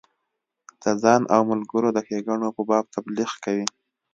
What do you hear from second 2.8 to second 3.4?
تبلیغ